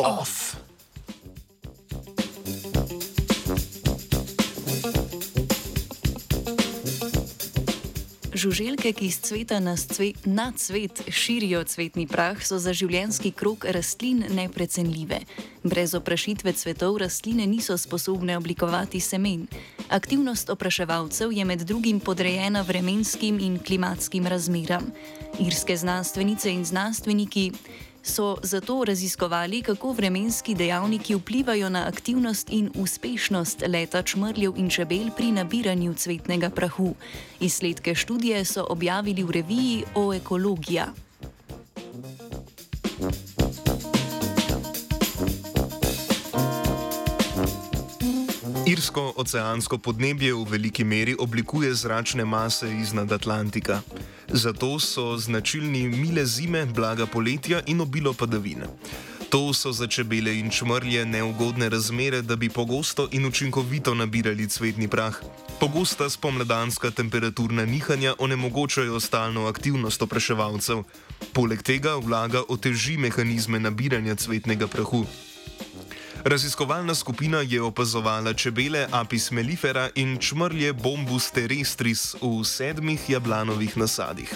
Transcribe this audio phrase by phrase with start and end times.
[0.00, 0.56] off.
[8.40, 13.66] Žuželke, ki iz cveta na, cve, na cvet širijo cvetni prah, so za življenski krok
[13.68, 15.18] rastlin neprecenljive.
[15.60, 19.44] Brez oprašitve cvetov rastline niso sposobne oblikovati semen.
[19.92, 24.88] Aktivnost opraševalcev je med drugim podrejena vremenskim in klimatskim razmeram.
[25.36, 27.50] Irske znanstvenice in znanstveniki
[28.02, 35.10] so zato raziskovali, kako vremenski dejavniki vplivajo na aktivnost in uspešnost leta čmrljev in čebel
[35.16, 36.94] pri nabiranju cvetnega prahu.
[37.40, 40.92] Izsledke študije so objavili v reviji O ekologija.
[48.70, 53.80] Irsko oceansko podnebje v veliki meri oblikuje zračne mase iznad Atlantika.
[54.28, 58.62] Zato so značilni mile zime, blaga poletja in obilo padavin.
[59.30, 64.88] To so za čebele in čmrlje neugodne razmere, da bi pogosto in učinkovito nabirali cvetni
[64.88, 65.18] prah.
[65.60, 70.84] Pogosta spomladanska temperaturna nihanja onemogočajo stalno aktivnost opraševalcev.
[71.32, 75.06] Poleg tega vlaga oteži mehanizme nabiranja cvetnega prahu.
[76.24, 84.34] Raziskovalna skupina je opazovala čebele Apis mellifera in čmrlje Bombus terrestris v sedmih jablanovih nasadih.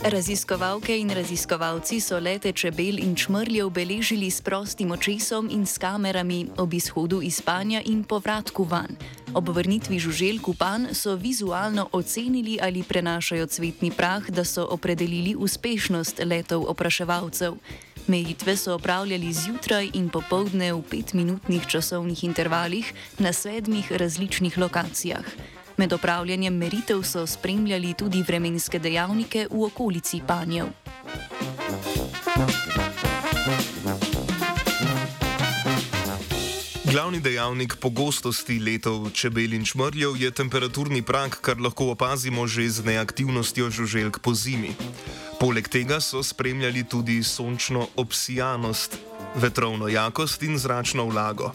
[0.00, 6.46] Raziskovalke in raziskovalci so lete čebel in čmrljev beležili s prostim očesom in s kamerami
[6.56, 8.96] ob izhodu iz spanja in povratku van.
[9.34, 15.36] Ob vrnitvi žuželk v pan so vizualno ocenili, ali prenašajo cvetni prah, da so opredelili
[15.36, 17.60] uspešnost letov opraševalcev.
[18.06, 25.59] Meritve so opravljali zjutraj in popovdne v petminutnih časovnih intervalih na sedmih različnih lokacijah.
[25.80, 30.66] Med opravljanjem meritev so spremljali tudi vremenske dejavnike v okolici panjev.
[36.84, 42.84] Glavni dejavnik pogostosti letov čebel in čmrljev je temperaturni prak, kar lahko opazimo že z
[42.84, 44.76] neaktivnostjo žuželk po zimi.
[45.40, 48.98] Poleg tega so spremljali tudi sončno obsijanost,
[49.34, 51.54] vetrovno jakost in zračno vlago.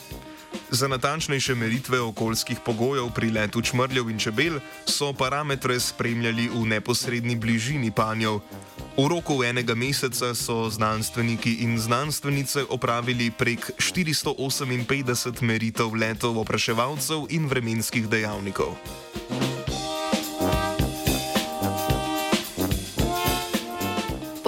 [0.71, 7.35] Za natančnejše meritve okoljskih pogojev pri letu čmrljev in čebel so parametre spremljali v neposrednji
[7.35, 8.39] bližini panjev.
[8.97, 17.47] V roku enega meseca so znanstveniki in znanstvenice opravili prek 458 meritev letov opraševalcev in
[17.47, 18.75] vremenskih dejavnikov.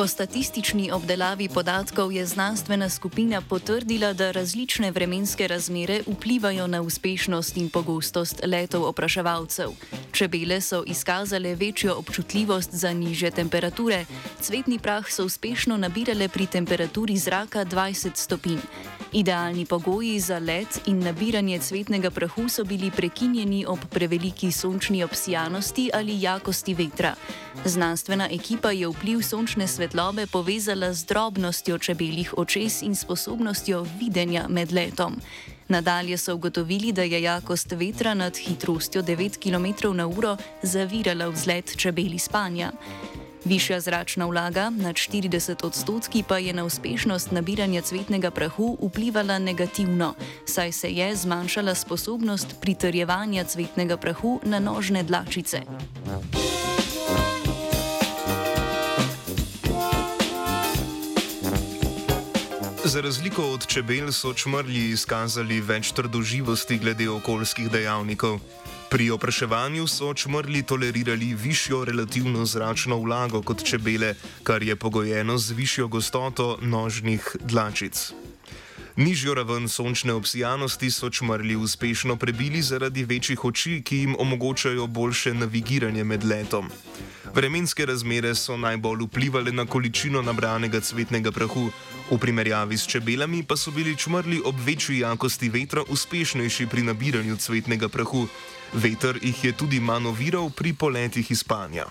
[0.07, 7.57] Po statistični obdelavi podatkov je znanstvena skupina potrdila, da različne vremenske razmere vplivajo na uspešnost
[7.57, 9.69] in pogostost letov opraševalcev.
[10.12, 14.06] Čebele so izkazale večjo občutljivost za niže temperature,
[14.41, 18.63] cvetni prah so uspešno nabirale pri temperaturi zraka 20 stopinj.
[19.12, 25.90] Idealni pogoji za let in nabiranje cvetnega prahu so bili prekinjeni ob preveliki sončni obsijanosti
[25.94, 27.16] ali jakosti vetra.
[27.66, 34.72] Znanstvena ekipa je vpliv sončne svetlobe povezala z drobnostjo čebeljih očes in sposobnostjo videnja med
[34.72, 35.16] letom.
[35.67, 42.72] Nadalje so ugotovili, da je jakost vetra nad hitrostjo 9 km/h zavirala vzlet čebeli spanja.
[43.47, 50.13] Višja zračna vlaga nad 40 odstotki pa je na uspešnost nabiranja cvetnega prahu vplivala negativno,
[50.46, 55.62] saj se je zmanjšala sposobnost pritrjevanja cvetnega prahu na nožne dlačice.
[62.84, 68.40] Za razliko od čebel so čmrlji izkazali več trdoživosti glede okoljskih dejavnikov.
[68.89, 74.13] Pri opraševanju so čmrli tolerirali višjo relativno zračno vlago kot čebele,
[74.43, 78.13] kar je pogojeno z višjo gostoto nožnih dlačic.
[78.97, 85.34] Nižjo raven sončne obsijanosti so čmrli uspešno prebili zaradi večjih oči, ki jim omogočajo boljše
[85.34, 86.70] navigiranje med letom.
[87.35, 91.70] Vremenske razmere so najbolj vplivali na količino nabranega cvetnega prahu,
[92.11, 97.38] v primerjavi s čebelami pa so bili čmrli ob večji jakosti vetra uspešnejši pri nabiranju
[97.38, 98.28] cvetnega prahu.
[98.73, 101.85] Veter jih je tudi manoviral pri poletih iz spanja.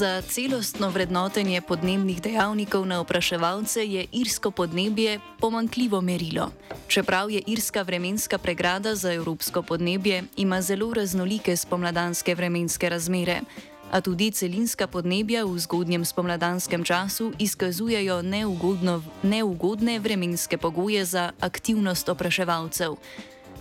[0.00, 6.52] Za celostno vrednotenje podnebnih dejavnikov na opraševalce je irsko podnebje pomankljivo merilo.
[6.88, 13.40] Čeprav je irska vremenska pregrada za evropsko podnebje, ima zelo raznolike spomladanske vremenske razmere
[13.90, 22.08] a tudi celinska podnebja v zgodnjem spomladanskem času izkazujejo neugodno, neugodne vremenske pogoje za aktivnost
[22.08, 22.96] opraševalcev.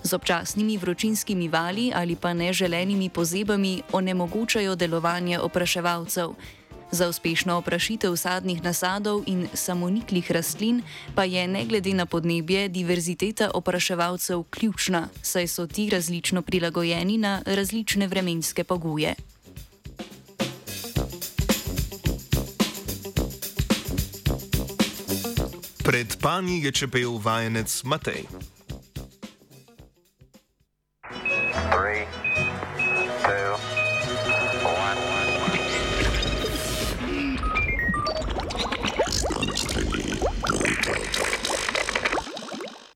[0.04, 6.30] Z občasnimi vročinskimi vali ali pa neželenimi pozebami onemogočajo delovanje opraševalcev.
[6.92, 10.82] Za uspešno oprašitev sadnih nasadov in samoniklih rastlin
[11.16, 17.42] pa je ne glede na podnebje diverziteta opraševalcev ključna, saj so ti različno prilagojeni na
[17.46, 19.16] različne vremenske pogoje.
[25.84, 28.26] Pred pani je čepel vajenec Matej.
[31.90, 32.39] three.